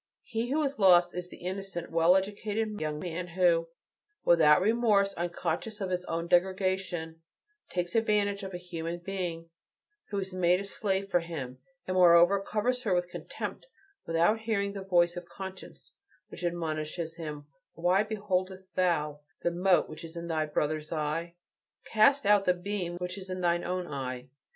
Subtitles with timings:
[0.23, 3.67] He who is lost is the innocent, well educated young man who,
[4.25, 7.21] without remorse, unconscious of his own degradation,
[7.69, 9.51] takes advantage of a human being
[10.09, 13.67] who is made a slave for him, and, moreover, covers her with contempt,
[14.07, 15.93] without hearing the voice of conscience
[16.29, 17.45] which admonishes him:
[17.75, 21.35] "Why beholdest thou the mote which is in thy brother's eye?
[21.85, 24.29] Cast out the beam which is in thine own eye."